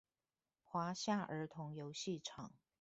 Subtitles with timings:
[0.63, 2.53] 華夏兒童遊戲場